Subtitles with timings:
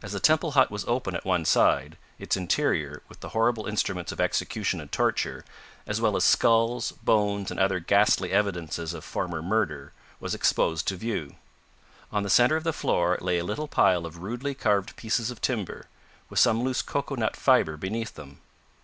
[0.00, 4.12] As the temple hut was open at one side, its interior, with the horrible instruments
[4.12, 5.44] of execution and torture,
[5.88, 10.94] as well as skulls, bones, and other ghastly evidences of former murder, was exposed to
[10.96, 11.34] view.
[12.12, 15.40] On the centre of the floor lay a little pile of rudely carved pieces of
[15.40, 15.88] timber,
[16.28, 18.38] with some loose cocoa nut fibre beneath them.